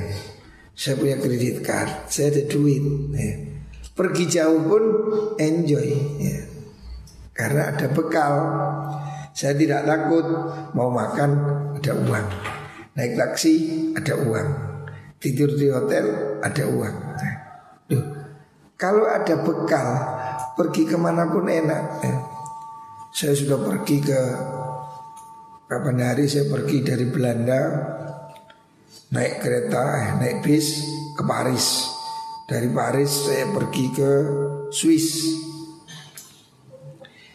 saya 0.77 0.93
punya 0.93 1.17
kredit 1.17 1.65
card, 1.65 2.05
saya 2.05 2.29
ada 2.29 2.45
duit. 2.45 2.85
Ya. 3.17 3.33
Pergi 3.97 4.29
jauh 4.29 4.61
pun 4.61 4.83
enjoy, 5.41 5.89
ya. 6.21 6.37
karena 7.33 7.73
ada 7.73 7.89
bekal. 7.89 8.33
Saya 9.33 9.57
tidak 9.57 9.89
takut 9.89 10.27
mau 10.77 10.93
makan 10.93 11.31
ada 11.81 11.97
uang, 11.97 12.27
naik 12.93 13.17
taksi 13.17 13.53
ada 13.97 14.13
uang, 14.21 14.49
tidur 15.17 15.57
di 15.57 15.73
hotel 15.73 16.37
ada 16.45 16.63
uang. 16.69 16.95
Duh, 17.89 18.05
kalau 18.77 19.09
ada 19.09 19.41
bekal 19.41 19.87
pergi 20.53 20.85
ke 20.85 20.93
mana 20.93 21.25
pun 21.25 21.49
enak. 21.49 21.83
Eh. 22.05 22.17
Saya 23.17 23.33
sudah 23.33 23.57
pergi 23.65 23.97
ke 23.97 24.19
kapan 25.65 25.97
hari 26.03 26.27
saya 26.27 26.51
pergi 26.51 26.83
dari 26.83 27.07
Belanda 27.07 27.59
naik 29.11 29.43
kereta, 29.43 30.15
naik 30.23 30.39
bis 30.39 30.87
ke 31.19 31.23
Paris. 31.27 31.91
Dari 32.47 32.71
Paris 32.71 33.11
saya 33.27 33.45
pergi 33.51 33.85
ke 33.91 34.11
Swiss. 34.71 35.07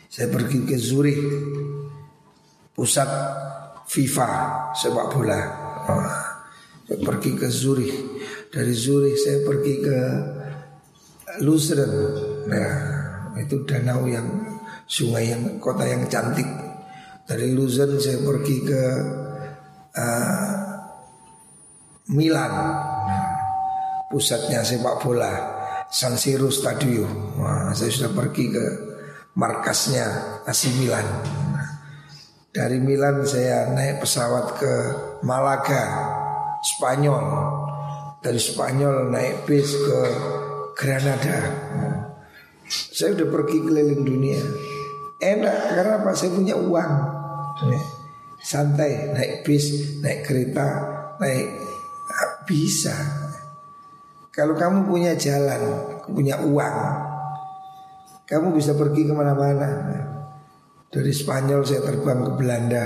Saya 0.08 0.32
pergi 0.32 0.64
ke 0.64 0.80
Zurich 0.80 1.20
pusat 2.72 3.08
FIFA 3.84 4.30
sepak 4.72 5.06
bola. 5.12 5.40
Oh, 5.92 6.12
saya 6.88 6.98
pergi 7.04 7.36
ke 7.36 7.48
Zurich. 7.52 7.96
Dari 8.48 8.72
Zurich 8.72 9.20
saya 9.20 9.44
pergi 9.44 9.74
ke 9.84 9.98
Luzern. 11.44 11.92
Nah, 12.48 12.72
itu 13.36 13.68
danau 13.68 14.08
yang 14.08 14.24
sungai 14.88 15.36
yang 15.36 15.60
kota 15.60 15.84
yang 15.84 16.08
cantik. 16.08 16.48
Dari 17.28 17.52
Luzern 17.52 18.00
saya 18.00 18.16
pergi 18.24 18.56
ke 18.64 18.82
uh, 19.92 20.65
Milan. 22.12 22.52
Nah, 23.06 23.30
pusatnya 24.06 24.62
sepak 24.62 25.02
bola 25.02 25.32
San 25.90 26.14
Siro 26.14 26.50
Stadium. 26.54 27.38
Nah, 27.38 27.74
saya 27.74 27.90
sudah 27.90 28.12
pergi 28.14 28.50
ke 28.50 28.64
markasnya 29.34 30.06
AC 30.46 30.70
Milan. 30.78 31.06
Dari 32.54 32.80
Milan 32.80 33.20
saya 33.26 33.68
naik 33.68 34.00
pesawat 34.00 34.56
ke 34.56 34.72
Malaga, 35.26 35.84
Spanyol. 36.64 37.26
Dari 38.22 38.40
Spanyol 38.40 39.12
naik 39.12 39.44
bis 39.44 39.76
ke 39.76 40.00
Granada. 40.72 41.38
Saya 42.66 43.12
udah 43.12 43.28
pergi 43.28 43.58
keliling 43.60 44.02
dunia. 44.02 44.40
Enak 45.20 45.56
karena 45.74 45.94
apa? 46.00 46.10
Saya 46.16 46.32
punya 46.32 46.56
uang. 46.56 46.92
Santai 48.40 49.12
naik 49.12 49.44
bis, 49.44 49.98
naik 50.00 50.24
kereta, 50.24 50.68
naik 51.20 51.65
bisa. 52.46 52.94
Kalau 54.30 54.56
kamu 54.56 54.86
punya 54.88 55.12
jalan, 55.18 55.90
punya 56.06 56.40
uang, 56.40 56.78
kamu 58.24 58.54
bisa 58.54 58.72
pergi 58.78 59.04
ke 59.04 59.12
mana-mana. 59.12 59.70
Dari 60.86 61.12
Spanyol 61.12 61.60
saya 61.66 61.82
terbang 61.82 62.24
ke 62.24 62.32
Belanda 62.38 62.84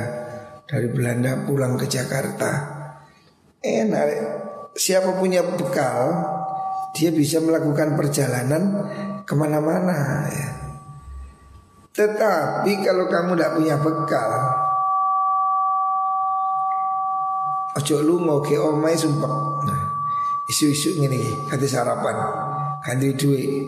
Dari 0.64 0.88
Belanda 0.88 1.44
pulang 1.44 1.76
ke 1.76 1.84
Jakarta 1.84 2.50
Enak 3.60 4.06
Siapa 4.72 5.20
punya 5.20 5.44
bekal 5.44 6.10
Dia 6.96 7.12
bisa 7.12 7.38
melakukan 7.44 7.94
perjalanan 8.00 8.62
Ke 9.28 9.36
mana-mana 9.36 10.26
ya. 10.26 10.50
Tetapi 11.94 12.82
kalau 12.82 13.06
kamu 13.06 13.36
tidak 13.36 13.52
punya 13.60 13.76
bekal 13.78 14.30
Ojo 17.78 18.02
lu 18.02 18.18
mau 18.18 18.42
ke 18.42 18.58
omai 18.58 18.98
sumpah 18.98 19.62
nah, 19.62 19.82
Isu-isu 20.50 20.98
ini 20.98 21.22
Kati 21.46 21.70
sarapan 21.70 22.18
Kanti 22.82 23.14
duit. 23.14 23.62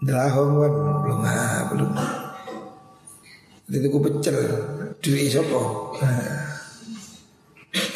Delahong 0.00 0.52
kan 0.64 0.72
Belum 1.04 1.20
ah, 1.20 1.60
belum 1.68 1.92
itu 3.72 3.88
gue 3.88 4.02
pecel 4.04 4.36
Duit 5.00 5.32
sopo 5.32 5.96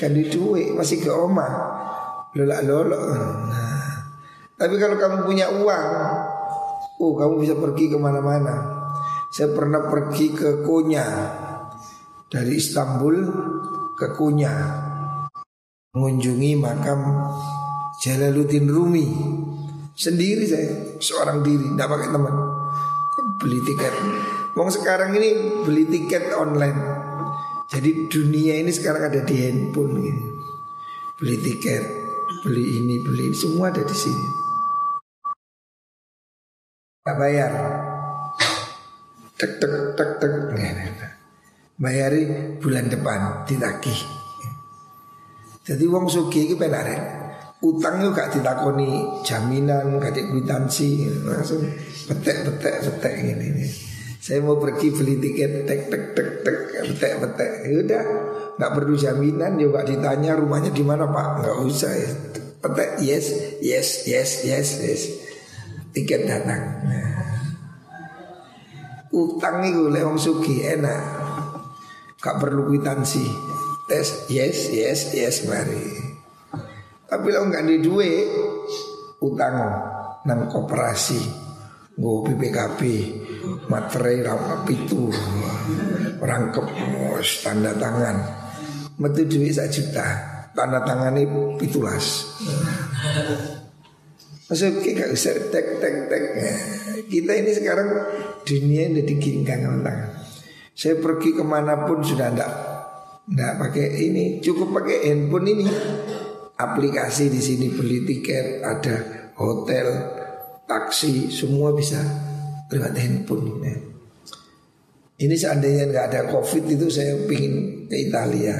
di 0.01 0.23
duit 0.33 0.73
Masih 0.73 1.05
ke 1.05 1.13
oma 1.13 1.49
Lolak 2.37 2.69
lolok. 2.69 3.01
Nah. 3.49 3.93
Tapi 4.61 4.77
kalau 4.77 5.01
kamu 5.01 5.25
punya 5.25 5.49
uang 5.49 5.89
Oh 7.01 7.13
kamu 7.17 7.45
bisa 7.45 7.57
pergi 7.57 7.93
ke 7.93 7.97
mana-mana. 8.01 8.57
Saya 9.29 9.53
pernah 9.53 9.85
pergi 9.85 10.33
ke 10.33 10.65
Konya. 10.65 11.05
Dari 12.29 12.57
Istanbul 12.57 13.17
ke 13.97 14.13
Konya 14.17 14.86
Mengunjungi 15.97 16.61
makam 16.61 17.01
Jalaluddin 18.05 18.69
Rumi 18.69 19.09
Sendiri 19.97 20.45
saya 20.45 21.01
Seorang 21.01 21.41
diri 21.41 21.73
Tidak 21.73 21.89
pakai 21.89 22.09
teman 22.13 22.37
Beli 23.41 23.65
tiket 23.65 23.95
Wong 24.57 24.73
sekarang 24.73 25.13
ini 25.21 25.61
beli 25.69 25.85
tiket 25.85 26.33
online. 26.33 26.81
Jadi 27.69 28.09
dunia 28.09 28.57
ini 28.57 28.73
sekarang 28.73 29.13
ada 29.13 29.21
di 29.21 29.37
handphone 29.37 30.01
gitu. 30.01 30.25
beli 31.21 31.37
tiket, 31.45 31.85
beli 32.41 32.81
ini, 32.81 32.97
beli 33.05 33.29
ini, 33.29 33.37
semua 33.37 33.69
ada 33.69 33.85
di 33.85 33.93
sini. 33.93 34.29
Gak 37.05 37.17
bayar. 37.21 37.53
Tek 39.37 39.61
tek 39.61 39.73
tek 39.93 40.11
tek. 40.25 40.33
Bayari 41.77 42.57
bulan 42.57 42.89
depan 42.89 43.45
ditagih. 43.45 44.16
Jadi 45.67 45.85
wong 45.91 46.07
sugi 46.07 46.47
iki 46.47 46.55
penaren 46.55 47.27
utang 47.59 47.99
itu 47.99 48.15
gak 48.15 48.31
ditakoni 48.39 49.03
jaminan, 49.27 49.99
gak 49.99 50.15
kwitansi, 50.15 51.11
langsung 51.27 51.67
petek 52.07 52.47
petek 52.47 52.75
petek 52.87 53.15
ini. 53.27 53.35
ini. 53.35 53.67
Saya 54.23 54.43
mau 54.43 54.59
pergi 54.59 54.95
beli 54.95 55.19
tiket 55.19 55.67
tek 55.67 55.91
tek 55.91 56.15
tek 56.15 56.29
tek 56.47 56.59
petek 56.83 57.13
petek, 57.23 57.51
ya 57.67 57.75
udah 57.83 58.05
nggak 58.57 58.73
perlu 58.75 58.95
jaminan 58.99 59.55
juga 59.55 59.87
ditanya 59.87 60.35
rumahnya 60.35 60.75
di 60.75 60.83
mana 60.83 61.07
pak, 61.07 61.43
nggak 61.43 61.59
usah 61.63 61.93
ya. 61.95 62.11
Petek 62.63 62.91
yes 63.03 63.27
yes 63.63 63.89
yes 64.07 64.31
yes 64.47 64.69
yes 64.83 65.03
tiket 65.95 66.27
datang. 66.27 66.63
Nah. 66.87 67.15
Utang 69.15 69.65
itu 69.65 69.89
lewong 69.89 70.21
sugi 70.21 70.61
enak, 70.61 71.03
gak 72.21 72.37
perlu 72.37 72.69
kwitansi. 72.69 73.56
Tes 73.87 74.27
yes 74.27 74.71
yes 74.75 75.15
yes 75.15 75.37
mari. 75.47 75.87
Tapi 77.07 77.27
lo 77.31 77.47
nggak 77.47 77.65
di 77.71 77.77
duit 77.83 78.27
utang 79.23 79.57
nang 80.27 80.41
koperasi 80.51 81.23
gue 81.97 82.17
BPKB 82.29 82.81
materai 83.71 84.27
rawa 84.27 84.67
pitu. 84.67 85.09
Rangkep 86.19 86.67
tanda 87.47 87.73
tangan. 87.79 88.17
Metu 88.99 89.23
duit 89.29 89.55
sak 89.55 89.71
juta 89.71 90.07
tanda 90.57 90.81
tangan 90.83 91.15
ini 91.21 91.61
pitulas 91.61 92.25
kita 94.55 95.03
gak 95.03 95.11
bisa 95.11 95.31
tek 95.51 95.67
tek 95.83 95.97
tek. 96.07 96.25
Kita 97.11 97.33
ini 97.35 97.51
sekarang 97.51 97.89
dunia 98.47 98.95
udah 98.95 99.05
diginggang 99.05 99.63
tangan 99.83 99.99
Saya 100.77 101.03
pergi 101.03 101.35
ke 101.35 101.43
mana 101.43 101.89
pun 101.89 102.05
sudah 102.05 102.31
ndak 102.31 102.51
ndak 103.27 103.59
pakai 103.59 103.87
ini 104.07 104.39
Cukup 104.39 104.71
pakai 104.71 105.11
handphone 105.11 105.47
ini 105.51 105.67
aplikasi 106.57 107.29
di 107.29 107.41
sini 107.41 107.69
beli 107.69 108.09
tiket, 108.09 108.65
ada 108.65 108.97
hotel, 109.37 109.87
taksi, 110.65 111.29
semua 111.29 111.77
bisa 111.77 112.01
lewat 112.73 112.97
handphone. 112.97 113.61
Ya. 113.61 113.77
Ini 115.17 115.35
seandainya 115.37 115.89
nggak 115.89 116.07
ada 116.13 116.21
covid 116.29 116.65
itu 116.69 116.89
saya 116.93 117.17
pingin 117.29 117.89
ke 117.89 117.97
Italia. 117.97 118.57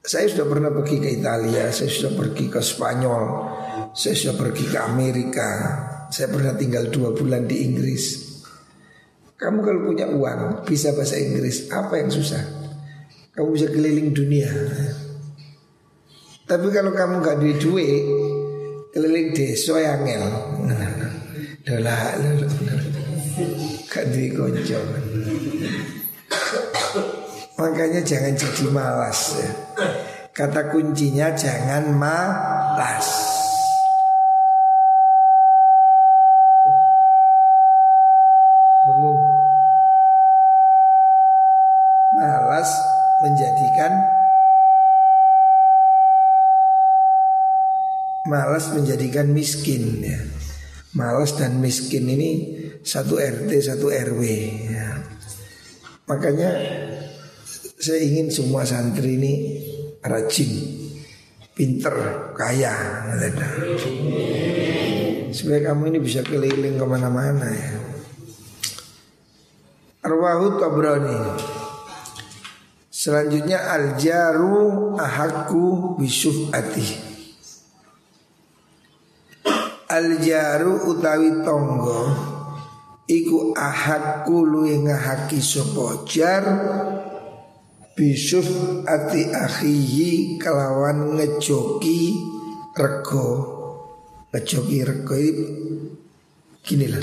Saya 0.00 0.26
sudah 0.26 0.46
pernah 0.50 0.74
pergi 0.74 0.98
ke 0.98 1.10
Italia, 1.22 1.70
saya 1.70 1.86
sudah 1.86 2.18
pergi 2.18 2.50
ke 2.50 2.58
Spanyol, 2.58 3.24
saya 3.94 4.14
sudah 4.18 4.34
pergi 4.34 4.66
ke 4.66 4.78
Amerika, 4.82 5.50
saya 6.10 6.26
pernah 6.26 6.50
tinggal 6.58 6.90
dua 6.90 7.14
bulan 7.14 7.46
di 7.46 7.62
Inggris. 7.62 8.29
Kamu 9.40 9.64
kalau 9.64 9.80
punya 9.88 10.04
uang 10.04 10.68
bisa 10.68 10.92
bahasa 10.92 11.16
Inggris, 11.16 11.72
apa 11.72 11.96
yang 11.96 12.12
susah? 12.12 12.60
kamu 13.40 13.56
bisa 13.56 13.68
keliling 13.70 14.10
dunia. 14.12 14.52
Tapi 16.44 16.66
kalau 16.74 16.90
kamu 16.90 17.22
gak 17.22 17.38
duit 17.38 17.56
duit, 17.56 18.04
keliling 18.90 19.32
desa 19.32 19.80
yang 19.80 20.02
ngel. 20.02 20.24
Dolah, 21.64 22.20
gak 23.88 24.04
duit 24.12 24.34
konco. 24.34 24.80
Makanya 27.56 28.04
jangan 28.04 28.34
jadi 28.36 28.64
malas. 28.68 29.40
Kata 30.36 30.68
kuncinya 30.68 31.32
jangan 31.32 31.96
malas. 31.96 33.29
Malas 48.30 48.70
menjadikan 48.70 49.34
miskin 49.34 49.98
ya. 50.06 50.22
Malas 50.94 51.34
dan 51.34 51.58
miskin 51.58 52.06
ini 52.06 52.30
satu 52.86 53.18
RT 53.18 53.50
satu 53.58 53.90
RW 53.90 54.22
ya. 54.70 54.88
Makanya 56.06 56.50
saya 57.80 58.02
ingin 58.02 58.30
semua 58.30 58.66
santri 58.66 59.18
ini 59.18 59.32
rajin, 60.02 60.50
pinter, 61.54 61.94
kaya 62.36 62.74
Supaya 65.30 65.70
kamu 65.70 65.94
ini 65.94 65.98
bisa 66.02 66.26
keliling 66.26 66.74
ke 66.74 66.86
mana-mana 66.88 67.46
ya 67.46 67.72
Arwahu 70.02 70.58
Tabrani 70.58 71.38
Selanjutnya 72.90 73.62
Al-Jaru 73.70 74.98
Ahaku 74.98 75.94
Bisuf 75.96 76.50
Atih 79.90 80.06
Al 80.06 80.22
jaru 80.22 80.74
utawi 80.94 81.42
tonggo 81.42 82.02
iku 83.10 83.50
ahakku 83.58 84.46
luwe 84.46 84.78
ngahaki 84.86 85.42
sapa 85.42 86.06
jar 86.06 86.46
bisuf 87.98 88.46
ati 88.86 89.34
akhihi 89.34 90.38
kelawan 90.38 91.18
ngejoki 91.18 92.22
rego 92.78 93.28
ngejoki 94.30 94.78
rego 94.86 95.14
ini 95.18 95.46
gini 96.62 96.86
lah. 96.86 97.02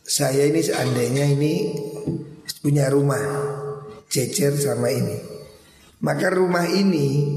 Saya 0.00 0.48
ini 0.48 0.64
seandainya 0.64 1.28
ini 1.28 1.76
punya 2.64 2.88
rumah 2.88 3.20
jejer 4.08 4.56
sama 4.56 4.88
ini. 4.88 5.20
Maka 6.00 6.32
rumah 6.32 6.64
ini 6.72 7.36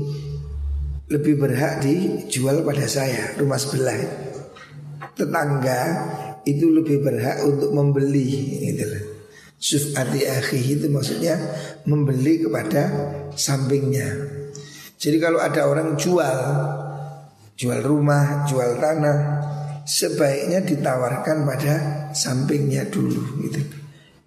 lebih 1.14 1.38
berhak 1.38 1.86
dijual 1.86 2.66
pada 2.66 2.90
saya 2.90 3.38
rumah 3.38 3.62
sebelah. 3.62 4.02
Tetangga 5.14 5.82
itu 6.42 6.74
lebih 6.74 7.06
berhak 7.06 7.46
untuk 7.46 7.70
membeli 7.70 8.58
gitu 8.66 8.84
loh. 8.90 9.04
Sufati 9.62 10.26
akhi 10.26 10.60
itu 10.76 10.90
maksudnya 10.90 11.38
membeli 11.86 12.42
kepada 12.42 12.90
sampingnya. 13.38 14.10
Jadi 14.98 15.18
kalau 15.22 15.38
ada 15.38 15.70
orang 15.70 15.96
jual 15.96 16.40
jual 17.54 17.80
rumah 17.86 18.50
jual 18.50 18.82
tanah 18.82 19.18
sebaiknya 19.86 20.66
ditawarkan 20.66 21.46
pada 21.46 21.76
sampingnya 22.12 22.90
dulu 22.90 23.46
gitu. 23.46 23.62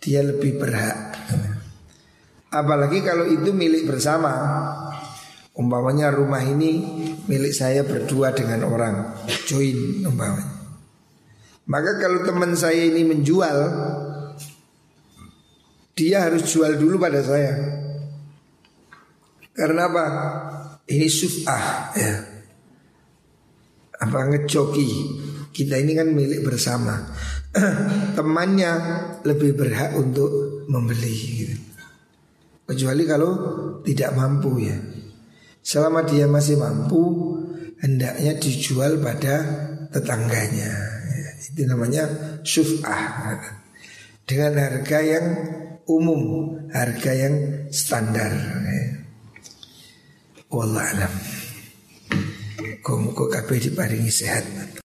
Dia 0.00 0.22
lebih 0.22 0.62
berhak. 0.62 1.18
Apalagi 2.46 3.02
kalau 3.02 3.26
itu 3.26 3.50
milik 3.50 3.90
bersama 3.90 4.32
Umpamanya 5.56 6.12
rumah 6.12 6.44
ini 6.44 6.84
milik 7.24 7.56
saya 7.56 7.80
berdua 7.80 8.36
dengan 8.36 8.68
orang. 8.68 9.16
Join 9.48 10.04
umpamanya. 10.04 10.52
Maka 11.64 11.96
kalau 11.96 12.22
teman 12.28 12.52
saya 12.54 12.86
ini 12.86 13.02
menjual 13.02 13.58
Dia 15.96 16.28
harus 16.28 16.44
jual 16.52 16.76
dulu 16.76 17.00
pada 17.00 17.24
saya. 17.24 17.56
Karena 19.56 19.88
apa? 19.88 20.04
Ini 20.84 21.08
suf'ah 21.08 21.96
ya. 21.96 22.14
Apa 24.04 24.28
ngejoki. 24.28 24.88
Kita 25.56 25.80
ini 25.80 25.96
kan 25.96 26.12
milik 26.12 26.44
bersama. 26.44 27.00
Temannya 28.20 28.72
lebih 29.24 29.56
berhak 29.56 29.96
untuk 29.96 30.28
membeli 30.68 31.16
gitu. 31.16 31.56
Kecuali 32.68 33.02
kalau 33.08 33.32
tidak 33.80 34.12
mampu 34.12 34.68
ya 34.68 34.76
Selama 35.66 36.06
dia 36.06 36.30
masih 36.30 36.62
mampu 36.62 37.34
Hendaknya 37.76 38.32
dijual 38.40 39.02
pada 39.04 39.44
tetangganya. 39.92 40.72
Ya, 41.12 41.30
Itu 41.44 41.68
namanya 41.68 42.08
syuf'ah. 42.40 43.36
Dengan 44.24 44.56
harga 44.56 44.98
yang 45.04 45.26
umum 45.84 46.56
Harga 46.72 47.12
yang 47.12 47.34
standar. 47.68 48.32
Ya. 48.64 49.04
Wallahualam 50.48 51.12
Kau 52.80 53.28
kabeh 53.28 53.58
diparingi 53.60 54.08
sehat 54.08 54.46